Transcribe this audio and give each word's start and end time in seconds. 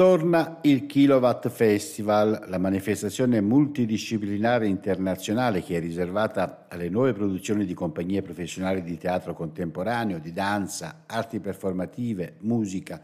Torna 0.00 0.60
il 0.62 0.86
Kilowatt 0.86 1.50
Festival, 1.50 2.44
la 2.46 2.56
manifestazione 2.56 3.42
multidisciplinare 3.42 4.66
internazionale 4.66 5.62
che 5.62 5.76
è 5.76 5.78
riservata 5.78 6.64
alle 6.70 6.88
nuove 6.88 7.12
produzioni 7.12 7.66
di 7.66 7.74
compagnie 7.74 8.22
professionali 8.22 8.82
di 8.82 8.96
teatro 8.96 9.34
contemporaneo, 9.34 10.18
di 10.18 10.32
danza, 10.32 11.02
arti 11.04 11.38
performative, 11.38 12.36
musica, 12.38 12.98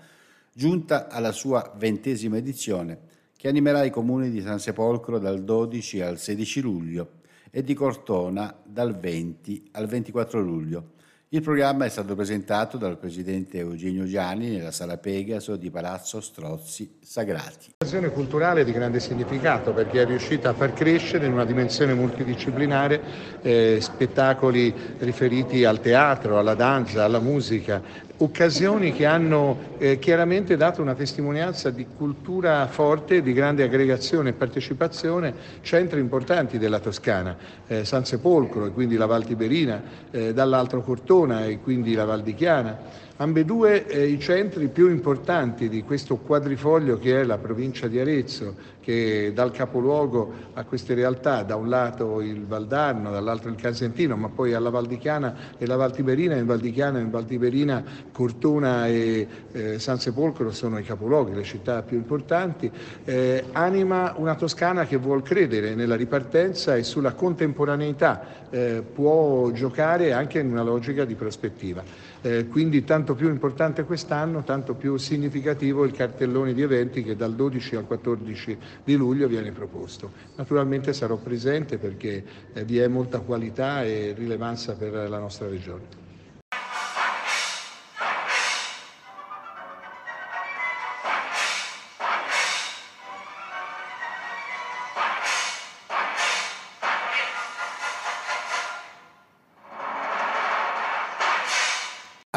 giunta 0.51 1.09
alla 1.09 1.33
sua 1.33 1.71
ventesima 1.77 2.39
edizione, 2.39 2.99
che 3.37 3.49
animerà 3.49 3.85
i 3.85 3.91
comuni 3.91 4.31
di 4.31 4.41
San 4.41 4.59
Sepolcro 4.59 5.19
dal 5.19 5.45
12 5.45 6.01
al 6.01 6.19
16 6.19 6.61
luglio 6.63 7.11
e 7.51 7.63
di 7.63 7.75
Cortona 7.75 8.57
dal 8.65 8.97
20 8.99 9.69
al 9.73 9.87
24 9.87 10.41
luglio. 10.41 10.95
Il 11.31 11.43
programma 11.43 11.85
è 11.85 11.89
stato 11.89 12.15
presentato 12.15 12.77
dal 12.77 12.99
presidente 12.99 13.59
Eugenio 13.59 14.05
Gianni 14.05 14.49
nella 14.51 14.71
sala 14.71 14.97
Pegaso 14.97 15.57
di 15.57 15.71
Palazzo 15.71 16.21
Strozzi 16.21 16.99
Sagrati. 17.03 17.73
Un'azione 17.81 18.11
culturale 18.11 18.65
di 18.65 18.71
grande 18.71 19.01
significato 19.01 19.73
perché 19.73 20.03
è 20.03 20.07
riuscita 20.07 20.51
a 20.51 20.55
far 20.55 20.73
crescere 20.73 21.27
in 21.27 21.33
una 21.33 21.45
dimensione 21.45 21.95
multidisciplinare 21.95 23.03
eh, 23.43 23.79
spettacoli 23.81 24.73
riferiti 24.99 25.65
al 25.65 25.81
teatro, 25.81 26.39
alla 26.39 26.55
danza, 26.55 27.03
alla 27.03 27.19
musica, 27.19 27.83
occasioni 28.19 28.93
che 28.93 29.05
hanno 29.05 29.75
eh, 29.79 29.99
chiaramente 29.99 30.57
dato 30.57 30.81
una 30.81 30.95
testimonianza 30.95 31.71
di 31.71 31.87
cultura 31.97 32.67
forte, 32.67 33.21
di 33.21 33.33
grande 33.33 33.63
aggregazione 33.63 34.31
e 34.31 34.33
partecipazione, 34.33 35.35
centri 35.61 36.01
importanti 36.01 36.59
della 36.59 36.79
Toscana, 36.79 37.37
eh, 37.67 37.85
San 37.85 38.05
Sepolcro 38.05 38.67
e 38.67 38.71
quindi 38.71 38.97
la 38.97 39.07
Val 39.07 39.25
Tiberina, 39.25 39.83
eh, 40.11 40.33
dall'altro 40.33 40.81
Cortona 41.17 41.47
e 41.47 41.61
quindi 41.61 41.95
la 41.95 42.05
Val 42.05 42.23
di 42.23 42.35
Chiana. 42.35 43.05
Ambedue 43.17 43.87
eh, 43.87 44.07
i 44.07 44.21
centri 44.21 44.69
più 44.69 44.91
importanti 44.91 45.71
di 45.71 45.83
questo 45.83 46.17
quadrifoglio 46.17 46.99
che 46.99 47.23
è 47.23 47.25
la 47.25 47.39
provincia 47.39 47.89
di 47.89 47.99
Arezzo, 47.99 48.55
che 48.87 49.33
dal 49.35 49.51
capoluogo 49.51 50.33
a 50.53 50.63
queste 50.63 50.95
realtà, 50.95 51.43
da 51.43 51.57
un 51.57 51.69
lato 51.69 52.21
il 52.21 52.47
Valdarno, 52.47 53.11
dall'altro 53.11 53.51
il 53.51 53.57
Casentino, 53.57 54.15
ma 54.15 54.29
poi 54.29 54.55
alla 54.55 54.71
Valdichiana 54.71 55.35
e 55.59 55.67
la 55.67 55.75
Valtiberina, 55.75 56.37
in 56.37 56.47
Valdichiana 56.47 57.01
e 57.01 57.03
in 57.03 57.11
Valtiberina, 57.11 57.83
Cortona 58.13 58.87
e 58.87 59.27
eh, 59.51 59.79
San 59.81 59.99
Sepolcro 59.99 60.53
sono 60.53 60.79
i 60.79 60.85
capoluoghi, 60.85 61.35
le 61.35 61.43
città 61.43 61.83
più 61.83 61.97
importanti, 61.97 62.71
eh, 63.05 63.47
anima 63.51 64.15
una 64.19 64.37
Toscana 64.37 64.87
che 64.87 64.99
vuol 64.99 65.23
credere 65.23 65.75
nella 65.75 65.97
ripartenza 65.97 66.77
e 66.77 66.85
sulla 66.85 67.13
contemporaneità, 67.13 68.47
eh, 68.51 68.85
può 68.95 69.51
giocare 69.51 70.13
anche 70.13 70.39
in 70.39 70.49
una 70.49 70.63
logica 70.63 71.05
di 71.05 71.17
prospettiva. 71.17 71.83
Eh, 72.23 72.49
quindi 72.49 72.83
tanto 72.83 73.15
più 73.15 73.29
importante 73.29 73.85
quest'anno, 73.85 74.43
tanto 74.43 74.75
più 74.75 74.97
significativo 74.97 75.85
il 75.85 75.93
cartellone 75.93 76.55
di 76.55 76.63
eventi 76.63 77.03
che 77.05 77.15
dal 77.15 77.35
12 77.35 77.77
al 77.77 77.87
14 77.87 78.59
di 78.85 78.95
luglio 78.97 79.29
viene 79.29 79.53
proposto. 79.53 80.11
Naturalmente 80.37 80.93
sarò 80.93 81.17
presente 81.17 81.79
perché 81.79 82.25
eh, 82.53 82.65
vi 82.65 82.79
è 82.79 82.89
molta 82.89 83.21
qualità 83.21 83.83
e 83.83 84.15
rilevanza 84.17 84.75
per 84.75 85.09
la 85.09 85.19
nostra 85.19 85.49
regione. 85.49 86.06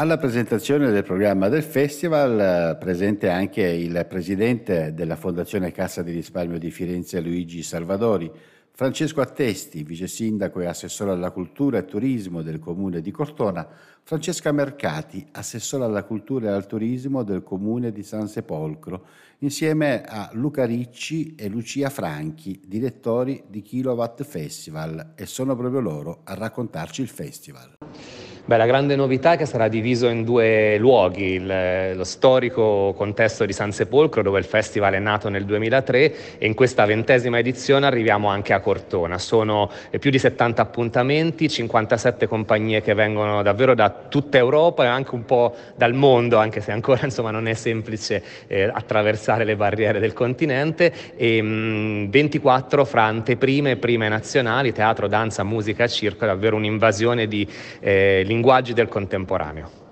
Alla 0.00 0.16
presentazione 0.16 0.90
del 0.90 1.02
programma 1.02 1.48
del 1.48 1.62
festival 1.62 2.40
eh, 2.40 2.76
presente 2.80 3.28
anche 3.28 3.60
il 3.60 4.06
presidente 4.08 4.94
della 4.94 5.14
Fondazione 5.14 5.72
Cassa 5.72 6.00
di 6.00 6.10
Risparmio 6.10 6.58
di 6.58 6.70
Firenze 6.70 7.20
Luigi 7.20 7.62
Salvadori, 7.62 8.32
Francesco 8.72 9.20
Attesti, 9.20 9.82
vice 9.82 10.06
sindaco 10.06 10.60
e 10.60 10.64
assessore 10.64 11.10
alla 11.10 11.30
cultura 11.32 11.76
e 11.76 11.84
turismo 11.84 12.40
del 12.40 12.58
comune 12.60 13.02
di 13.02 13.10
Cortona, 13.10 13.68
Francesca 14.02 14.52
Mercati, 14.52 15.28
assessore 15.32 15.84
alla 15.84 16.04
cultura 16.04 16.48
e 16.48 16.52
al 16.54 16.66
turismo 16.66 17.22
del 17.22 17.42
comune 17.42 17.92
di 17.92 18.02
San 18.02 18.26
Sepolcro, 18.26 19.04
insieme 19.40 20.02
a 20.02 20.30
Luca 20.32 20.64
Ricci 20.64 21.34
e 21.34 21.48
Lucia 21.48 21.90
Franchi, 21.90 22.58
direttori 22.66 23.44
di 23.48 23.60
Kilowatt 23.60 24.22
Festival, 24.22 25.12
e 25.14 25.26
sono 25.26 25.54
proprio 25.54 25.80
loro 25.80 26.20
a 26.24 26.32
raccontarci 26.32 27.02
il 27.02 27.08
festival. 27.08 28.29
Beh, 28.44 28.56
la 28.56 28.66
grande 28.66 28.96
novità 28.96 29.32
è 29.32 29.36
che 29.36 29.46
sarà 29.46 29.68
diviso 29.68 30.08
in 30.08 30.24
due 30.24 30.76
luoghi, 30.78 31.34
il, 31.34 31.92
lo 31.94 32.04
storico 32.04 32.94
contesto 32.96 33.44
di 33.44 33.52
San 33.52 33.70
Sepolcro 33.70 34.22
dove 34.22 34.38
il 34.38 34.44
festival 34.44 34.94
è 34.94 34.98
nato 34.98 35.28
nel 35.28 35.44
2003 35.44 36.38
e 36.38 36.46
in 36.46 36.54
questa 36.54 36.84
ventesima 36.86 37.38
edizione 37.38 37.86
arriviamo 37.86 38.28
anche 38.28 38.52
a 38.52 38.60
Cortona. 38.60 39.18
Sono 39.18 39.70
più 39.98 40.10
di 40.10 40.18
70 40.18 40.62
appuntamenti, 40.62 41.48
57 41.48 42.26
compagnie 42.26 42.80
che 42.80 42.94
vengono 42.94 43.42
davvero 43.42 43.74
da 43.74 43.90
tutta 43.90 44.38
Europa 44.38 44.84
e 44.84 44.86
anche 44.88 45.14
un 45.14 45.24
po' 45.24 45.54
dal 45.76 45.94
mondo, 45.94 46.38
anche 46.38 46.60
se 46.60 46.72
ancora 46.72 47.00
insomma, 47.04 47.30
non 47.30 47.46
è 47.46 47.54
semplice 47.54 48.22
eh, 48.46 48.70
attraversare 48.72 49.44
le 49.44 49.54
barriere 49.54 50.00
del 50.00 50.12
continente, 50.12 50.92
e 51.14 51.42
mh, 51.42 52.08
24 52.10 52.84
fra 52.84 53.04
anteprime 53.04 53.72
e 53.72 53.76
prime 53.76 54.08
nazionali, 54.08 54.72
teatro, 54.72 55.08
danza, 55.08 55.44
musica, 55.44 55.86
circo, 55.86 56.26
davvero 56.26 56.56
un'invasione 56.56 57.26
di 57.26 57.46
eh, 57.80 58.22
linguaggi 58.30 58.72
del 58.72 58.86
contemporaneo. 58.86 59.88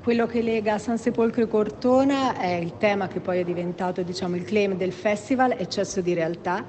Quello 0.00 0.26
che 0.26 0.40
lega 0.40 0.78
San 0.78 0.98
Sepolcro 0.98 1.42
e 1.42 1.48
Cortona 1.48 2.38
è 2.38 2.54
il 2.54 2.76
tema 2.78 3.08
che 3.08 3.18
poi 3.18 3.40
è 3.40 3.44
diventato 3.44 4.02
diciamo, 4.02 4.36
il 4.36 4.44
claim 4.44 4.76
del 4.76 4.92
festival, 4.92 5.56
eccesso 5.58 6.00
di 6.00 6.14
realtà. 6.14 6.64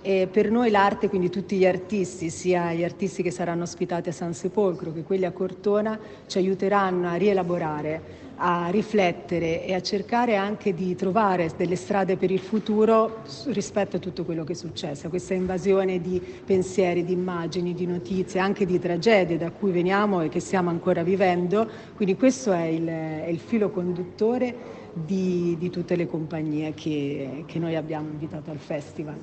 E 0.00 0.28
per 0.30 0.52
noi 0.52 0.70
l'arte, 0.70 1.08
quindi 1.08 1.30
tutti 1.30 1.56
gli 1.56 1.66
artisti, 1.66 2.30
sia 2.30 2.72
gli 2.72 2.84
artisti 2.84 3.24
che 3.24 3.32
saranno 3.32 3.64
ospitati 3.64 4.10
a 4.10 4.12
San 4.12 4.34
Sepolcro 4.34 4.92
che 4.92 5.02
quelli 5.02 5.24
a 5.24 5.32
Cortona, 5.32 5.98
ci 6.28 6.38
aiuteranno 6.38 7.08
a 7.08 7.16
rielaborare 7.16 8.25
a 8.36 8.68
riflettere 8.68 9.64
e 9.64 9.74
a 9.74 9.80
cercare 9.80 10.36
anche 10.36 10.74
di 10.74 10.94
trovare 10.94 11.50
delle 11.56 11.76
strade 11.76 12.16
per 12.16 12.30
il 12.30 12.38
futuro 12.38 13.22
rispetto 13.46 13.96
a 13.96 13.98
tutto 13.98 14.24
quello 14.24 14.44
che 14.44 14.52
è 14.52 14.56
successo, 14.56 15.08
questa 15.08 15.34
invasione 15.34 16.00
di 16.00 16.20
pensieri, 16.44 17.04
di 17.04 17.12
immagini, 17.12 17.72
di 17.72 17.86
notizie, 17.86 18.40
anche 18.40 18.66
di 18.66 18.78
tragedie 18.78 19.38
da 19.38 19.50
cui 19.50 19.70
veniamo 19.70 20.20
e 20.20 20.28
che 20.28 20.40
stiamo 20.40 20.68
ancora 20.68 21.02
vivendo. 21.02 21.68
Quindi 21.94 22.16
questo 22.16 22.52
è 22.52 22.64
il, 22.64 22.86
è 22.86 23.28
il 23.28 23.38
filo 23.38 23.70
conduttore 23.70 24.54
di, 24.92 25.56
di, 25.58 25.70
tutte 25.70 25.96
le 25.96 26.06
compagnie 26.06 26.74
che, 26.74 27.44
che 27.46 27.58
noi 27.58 27.76
abbiamo 27.76 28.08
invitato 28.08 28.50
al 28.50 28.58
festival. 28.58 29.16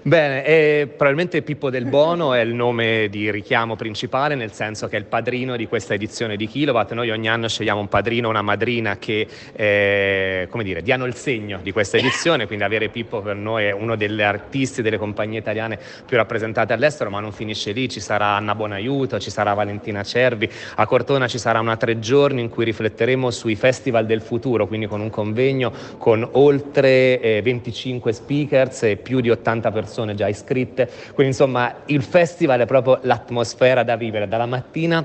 Bene, 0.00 0.44
e 0.44 0.86
probabilmente 0.86 1.42
Pippo 1.42 1.70
del 1.70 1.84
Bono 1.84 2.32
è 2.32 2.40
il 2.40 2.54
nome 2.54 3.08
di 3.10 3.32
richiamo 3.32 3.74
principale, 3.74 4.36
nel 4.36 4.52
senso 4.52 4.86
che 4.86 4.94
è 4.94 4.98
il 5.00 5.04
padrino 5.04 5.56
di 5.56 5.66
questa 5.66 5.94
edizione 5.94 6.36
di 6.36 6.46
Kilowatt. 6.46 6.92
Noi 6.92 7.10
ogni 7.10 7.28
anno 7.28 7.48
scegliamo 7.48 7.80
un 7.80 7.88
padrino 7.88 8.28
o 8.28 8.30
una 8.30 8.40
madrina 8.40 8.96
che, 8.96 9.26
eh, 9.52 10.46
come 10.48 10.62
dire, 10.62 10.82
diano 10.82 11.04
il 11.04 11.14
segno 11.14 11.58
di 11.62 11.72
questa 11.72 11.96
edizione, 11.96 12.46
quindi 12.46 12.64
avere 12.64 12.90
Pippo 12.90 13.20
per 13.20 13.34
noi 13.34 13.64
è 13.64 13.72
uno 13.72 13.96
degli 13.96 14.22
artisti 14.22 14.82
delle 14.82 14.98
compagnie 14.98 15.40
italiane 15.40 15.80
più 16.06 16.16
rappresentate 16.16 16.72
all'estero, 16.72 17.10
ma 17.10 17.18
non 17.18 17.32
finisce 17.32 17.72
lì, 17.72 17.88
ci 17.88 18.00
sarà 18.00 18.36
Anna 18.36 18.54
Bonaiuto, 18.54 19.18
ci 19.18 19.30
sarà 19.30 19.52
Valentina 19.52 20.04
Cervi, 20.04 20.48
a 20.76 20.86
Cortona 20.86 21.26
ci 21.26 21.38
sarà 21.38 21.58
una 21.58 21.76
tre 21.76 21.98
giorni 21.98 22.40
in 22.40 22.50
cui 22.50 22.64
rifletteremo 22.64 23.32
sui 23.32 23.56
festival 23.56 24.06
del 24.06 24.20
futuro, 24.22 24.68
quindi 24.68 24.86
con 24.86 25.00
un 25.00 25.10
convegno 25.10 25.72
con 25.98 26.26
oltre 26.32 27.20
eh, 27.20 27.42
25 27.42 28.12
speakers 28.12 28.84
e 28.84 28.96
più 28.96 29.20
di 29.20 29.28
80 29.28 29.72
persone 29.72 29.86
persone 29.88 30.14
già 30.14 30.28
iscritte, 30.28 30.86
quindi 31.14 31.32
insomma 31.32 31.74
il 31.86 32.02
festival 32.02 32.60
è 32.60 32.66
proprio 32.66 32.98
l'atmosfera 33.02 33.82
da 33.82 33.96
vivere 33.96 34.28
dalla 34.28 34.46
mattina 34.46 35.04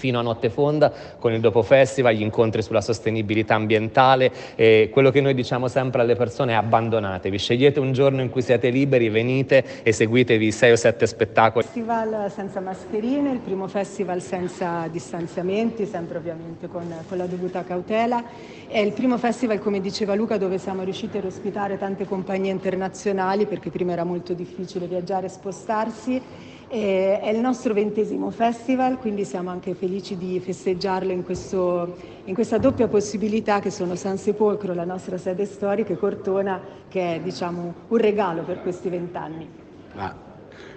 fino 0.00 0.18
a 0.18 0.22
notte 0.22 0.48
fonda 0.48 0.90
con 1.18 1.34
il 1.34 1.40
dopo 1.40 1.62
festival, 1.62 2.14
gli 2.14 2.22
incontri 2.22 2.62
sulla 2.62 2.80
sostenibilità 2.80 3.54
ambientale 3.54 4.32
e 4.54 4.88
quello 4.90 5.10
che 5.10 5.20
noi 5.20 5.34
diciamo 5.34 5.68
sempre 5.68 6.00
alle 6.00 6.16
persone 6.16 6.52
è 6.52 6.54
abbandonatevi, 6.54 7.36
scegliete 7.36 7.78
un 7.78 7.92
giorno 7.92 8.22
in 8.22 8.30
cui 8.30 8.40
siete 8.40 8.70
liberi, 8.70 9.10
venite 9.10 9.82
e 9.82 9.92
seguitevi 9.92 10.50
sei 10.50 10.72
o 10.72 10.76
sette 10.76 11.06
spettacoli. 11.06 11.66
Festival 11.66 12.30
senza 12.30 12.60
mascherine, 12.60 13.30
il 13.30 13.40
primo 13.40 13.68
festival 13.68 14.22
senza 14.22 14.88
distanziamenti, 14.90 15.84
sempre 15.84 16.16
ovviamente 16.16 16.66
con, 16.66 16.90
con 17.06 17.18
la 17.18 17.26
dovuta 17.26 17.62
cautela. 17.62 18.24
È 18.66 18.78
il 18.78 18.92
primo 18.92 19.18
festival, 19.18 19.58
come 19.58 19.80
diceva 19.80 20.14
Luca, 20.14 20.38
dove 20.38 20.56
siamo 20.56 20.82
riusciti 20.82 21.18
ad 21.18 21.24
ospitare 21.24 21.76
tante 21.76 22.06
compagnie 22.06 22.50
internazionali 22.50 23.44
perché 23.44 23.68
prima 23.68 23.92
era 23.92 24.04
molto 24.04 24.32
difficile 24.32 24.86
viaggiare 24.86 25.26
e 25.26 25.28
spostarsi 25.28 26.22
è 26.70 27.30
il 27.34 27.40
nostro 27.40 27.74
ventesimo 27.74 28.30
festival, 28.30 28.98
quindi 28.98 29.24
siamo 29.24 29.50
anche 29.50 29.74
felici 29.74 30.16
di 30.16 30.38
festeggiarlo 30.38 31.10
in, 31.10 31.24
questo, 31.24 31.96
in, 32.24 32.34
questa 32.34 32.58
doppia 32.58 32.86
possibilità 32.86 33.58
che 33.58 33.70
sono 33.70 33.96
San 33.96 34.18
Sepolcro, 34.18 34.72
la 34.72 34.84
nostra 34.84 35.18
sede 35.18 35.46
storica, 35.46 35.92
e 35.92 35.96
Cortona, 35.96 36.60
che 36.88 37.16
è 37.16 37.20
diciamo, 37.20 37.74
un 37.88 37.98
regalo 37.98 38.42
per 38.42 38.62
questi 38.62 38.88
vent'anni. 38.88 39.48
Ma 39.94 40.28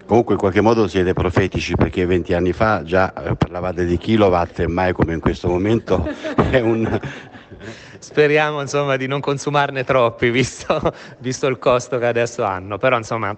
Comunque 0.05 0.33
in 0.33 0.39
qualche 0.39 0.61
modo 0.61 0.87
siete 0.87 1.13
profetici 1.13 1.75
perché 1.75 2.05
20 2.05 2.33
anni 2.33 2.51
fa 2.51 2.83
già 2.83 3.13
eh, 3.13 3.35
parlavate 3.35 3.85
di 3.85 3.97
kilowatt 3.97 4.59
e 4.59 4.67
mai 4.67 4.91
come 4.91 5.13
in 5.13 5.21
questo 5.21 5.47
momento 5.47 6.05
è 6.49 6.59
un... 6.59 6.99
Speriamo 7.99 8.59
insomma 8.59 8.97
di 8.97 9.07
non 9.07 9.21
consumarne 9.21 9.85
troppi 9.85 10.29
visto, 10.29 10.93
visto 11.19 11.47
il 11.47 11.57
costo 11.57 11.99
che 11.99 12.05
adesso 12.05 12.43
hanno, 12.43 12.77
però 12.77 12.97
insomma 12.97 13.33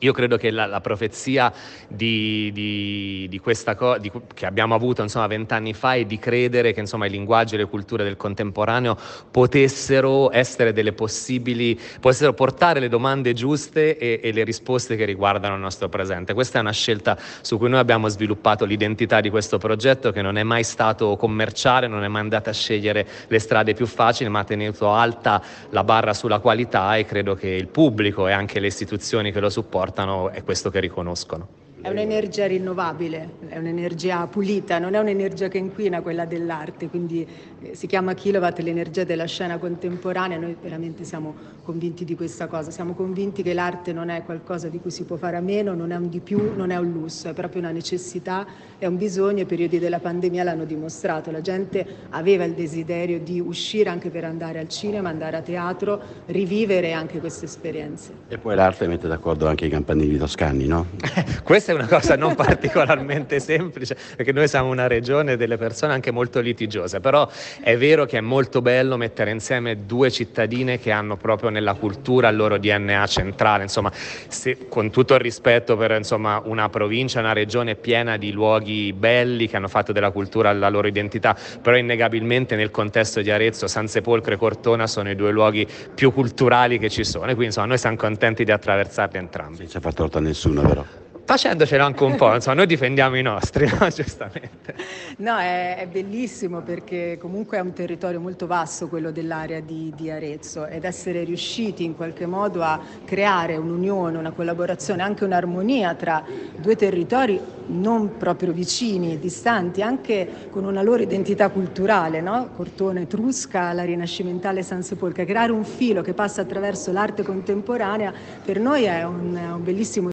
io 0.00 0.12
credo 0.12 0.36
che 0.36 0.50
la, 0.50 0.66
la 0.66 0.80
profezia 0.80 1.52
di, 1.86 2.50
di, 2.52 3.26
di 3.28 3.38
questa 3.38 3.74
co- 3.74 3.98
di, 3.98 4.10
che 4.32 4.46
abbiamo 4.46 4.74
avuto 4.74 5.04
vent'anni 5.28 5.74
fa 5.74 5.94
è 5.94 6.04
di 6.04 6.18
credere 6.18 6.72
che 6.72 6.80
insomma, 6.80 7.06
i 7.06 7.10
linguaggi 7.10 7.54
e 7.54 7.58
le 7.58 7.66
culture 7.66 8.02
del 8.04 8.16
contemporaneo 8.16 8.96
potessero 9.30 10.32
essere 10.32 10.72
delle 10.72 10.92
possibili, 10.92 11.78
potessero 12.00 12.32
portare 12.32 12.80
le 12.80 12.88
domande 12.88 13.34
giuste 13.34 13.98
e, 13.98 14.20
e 14.22 14.32
le 14.32 14.44
risposte 14.44 14.96
che 14.96 15.04
riguardano 15.04 15.54
il 15.54 15.60
nostro 15.60 15.88
presente. 15.88 16.32
Questa 16.32 16.58
è 16.58 16.60
una 16.62 16.72
scelta 16.72 17.18
su 17.42 17.58
cui 17.58 17.68
noi 17.68 17.80
abbiamo 17.80 18.08
sviluppato 18.08 18.64
l'identità 18.64 19.20
di 19.20 19.28
questo 19.28 19.58
progetto 19.58 20.12
che 20.12 20.22
non 20.22 20.38
è 20.38 20.42
mai 20.42 20.64
stato 20.64 21.16
commerciale, 21.16 21.88
non 21.88 22.04
è 22.04 22.08
mai 22.08 22.22
andato 22.22 22.48
a 22.48 22.54
scegliere 22.54 23.06
le 23.26 23.38
strade 23.38 23.74
più 23.74 23.86
facili, 23.86 24.30
ma 24.30 24.40
ha 24.40 24.44
tenuto 24.44 24.90
alta 24.90 25.42
la 25.70 25.84
barra 25.84 26.14
sulla 26.14 26.38
qualità 26.38 26.96
e 26.96 27.04
credo 27.04 27.34
che 27.34 27.48
il 27.48 27.68
pubblico 27.68 28.28
e 28.28 28.32
anche 28.32 28.60
le 28.60 28.68
istituzioni 28.68 29.30
che 29.30 29.40
lo 29.40 29.50
supportano 29.50 29.89
portano 29.90 30.30
è 30.30 30.42
questo 30.44 30.70
che 30.70 30.78
riconoscono. 30.80 31.48
È 31.82 31.88
un'energia 31.88 32.46
rinnovabile, 32.46 33.28
è 33.50 33.58
un'energia 33.58 34.24
pulita, 34.28 34.78
non 34.78 34.94
è 34.94 34.98
un'energia 35.00 35.48
che 35.48 35.58
inquina 35.58 36.00
quella 36.02 36.24
dell'arte, 36.24 36.88
quindi 36.88 37.26
eh, 37.60 37.74
si 37.74 37.88
chiama 37.88 38.14
kilowatt 38.14 38.60
l'energia 38.60 39.02
della 39.02 39.24
scena 39.24 39.58
contemporanea, 39.58 40.38
noi 40.38 40.56
veramente 40.60 41.02
siamo 41.02 41.34
convinti 41.64 42.04
di 42.04 42.14
questa 42.14 42.46
cosa, 42.46 42.70
siamo 42.70 42.94
convinti 42.94 43.42
che 43.42 43.52
l'arte 43.52 43.92
non 43.92 44.08
è 44.08 44.22
qualcosa 44.22 44.68
di 44.68 44.78
cui 44.78 44.92
si 44.92 45.02
può 45.02 45.16
fare 45.16 45.36
a 45.36 45.40
meno, 45.40 45.74
non 45.74 45.90
è 45.90 45.96
un 45.96 46.08
di 46.08 46.20
più, 46.20 46.54
non 46.54 46.70
è 46.70 46.76
un 46.76 46.92
lusso, 46.92 47.28
è 47.28 47.32
proprio 47.32 47.60
una 47.60 47.72
necessità, 47.72 48.46
è 48.78 48.86
un 48.86 48.96
bisogno, 48.96 49.42
i 49.42 49.46
periodi 49.46 49.80
della 49.80 49.98
pandemia 49.98 50.44
l'hanno 50.44 50.64
dimostrato, 50.64 51.32
la 51.32 51.40
gente 51.40 51.84
aveva 52.10 52.44
il 52.44 52.52
desiderio 52.52 53.18
di 53.18 53.40
uscire 53.40 53.90
anche 53.90 54.10
per 54.10 54.24
andare 54.24 54.60
al 54.60 54.68
cinema, 54.68 55.08
andare 55.08 55.36
a 55.36 55.42
teatro, 55.42 56.00
rivivere 56.26 56.92
anche 56.92 57.18
queste 57.18 57.46
esperienze. 57.46 58.12
E 58.28 58.38
poi 58.38 58.54
l'arte 58.54 58.86
mette 58.86 59.08
d'accordo 59.08 59.48
anche 59.48 59.66
i 59.66 59.68
campanili 59.68 60.16
toscani, 60.18 60.66
no? 60.66 60.86
Questa 61.42 61.72
è 61.72 61.74
una 61.74 61.88
cosa 61.88 62.14
non 62.14 62.36
particolarmente 62.36 63.38
semplice, 63.50 63.96
perché 64.16 64.32
noi 64.32 64.48
siamo 64.48 64.70
una 64.70 64.86
regione 64.86 65.36
delle 65.36 65.56
persone 65.56 65.92
anche 65.92 66.10
molto 66.10 66.40
litigiose, 66.40 67.00
però 67.00 67.28
è 67.60 67.76
vero 67.76 68.04
che 68.04 68.18
è 68.18 68.20
molto 68.20 68.62
bello 68.62 68.96
mettere 68.96 69.30
insieme 69.30 69.86
due 69.86 70.10
cittadine 70.10 70.78
che 70.78 70.90
hanno 70.90 71.16
proprio 71.16 71.50
nella 71.50 71.74
cultura 71.74 72.28
il 72.28 72.36
loro 72.36 72.58
DNA 72.58 73.06
centrale, 73.06 73.64
insomma, 73.64 73.90
se, 73.92 74.68
con 74.68 74.90
tutto 74.90 75.14
il 75.14 75.20
rispetto 75.20 75.76
per 75.76 75.90
insomma, 75.92 76.40
una 76.44 76.68
provincia, 76.68 77.20
una 77.20 77.32
regione 77.32 77.74
piena 77.74 78.16
di 78.16 78.30
luoghi 78.32 78.92
belli 78.92 79.48
che 79.48 79.56
hanno 79.56 79.68
fatto 79.68 79.92
della 79.92 80.10
cultura 80.10 80.52
la 80.52 80.68
loro 80.68 80.86
identità, 80.86 81.36
però 81.60 81.76
innegabilmente 81.76 82.56
nel 82.56 82.70
contesto 82.70 83.20
di 83.20 83.30
Arezzo, 83.30 83.66
San 83.66 83.88
Sepolcro 83.88 84.34
e 84.34 84.36
Cortona 84.36 84.86
sono 84.86 85.10
i 85.10 85.16
due 85.16 85.30
luoghi 85.30 85.66
più 85.94 86.12
culturali 86.12 86.78
che 86.78 86.88
ci 86.88 87.04
sono. 87.04 87.24
E 87.24 87.28
quindi 87.28 87.46
insomma, 87.46 87.66
noi 87.66 87.78
siamo 87.78 87.96
contenti 87.96 88.44
di 88.44 88.52
attraversarli 88.52 89.18
entrambi. 89.18 89.56
Senza 89.56 89.80
far 89.80 89.94
torto 89.94 90.18
a 90.18 90.20
nessuno 90.20 90.62
però 90.62 90.84
facendocelo 91.30 91.84
anche 91.84 92.02
un 92.02 92.16
po', 92.16 92.34
insomma, 92.34 92.56
noi 92.56 92.66
difendiamo 92.66 93.16
i 93.16 93.22
nostri, 93.22 93.70
no? 93.78 93.86
giustamente. 93.88 94.74
No, 95.18 95.38
è, 95.38 95.76
è, 95.76 95.86
bellissimo 95.86 96.60
perché 96.60 97.18
comunque 97.20 97.56
è 97.56 97.60
un 97.60 97.72
territorio 97.72 98.18
molto 98.18 98.48
vasto 98.48 98.88
quello 98.88 99.12
dell'area 99.12 99.60
di, 99.60 99.92
di, 99.94 100.10
Arezzo 100.10 100.66
ed 100.66 100.82
essere 100.82 101.22
riusciti 101.22 101.84
in 101.84 101.94
qualche 101.94 102.26
modo 102.26 102.62
a 102.62 102.80
creare 103.04 103.56
un'unione, 103.56 104.18
una 104.18 104.32
collaborazione, 104.32 105.02
anche 105.02 105.22
un'armonia 105.22 105.94
tra 105.94 106.24
due 106.56 106.74
territori 106.74 107.40
non 107.66 108.16
proprio 108.16 108.50
vicini, 108.52 109.20
distanti, 109.20 109.82
anche 109.82 110.48
con 110.50 110.64
una 110.64 110.82
loro 110.82 111.02
identità 111.02 111.48
culturale, 111.50 112.20
no? 112.20 112.50
Cortona 112.56 113.02
etrusca, 113.02 113.72
la 113.72 113.84
rinascimentale 113.84 114.64
San 114.64 114.82
Sepolcro, 114.82 115.24
creare 115.24 115.52
un 115.52 115.62
filo 115.64 116.02
che 116.02 116.12
passa 116.12 116.40
attraverso 116.40 116.90
l'arte 116.90 117.22
contemporanea 117.22 118.12
per 118.44 118.58
noi 118.58 118.82
è 118.82 119.04
un, 119.04 119.36
un 119.36 119.62
bellissimo 119.62 120.08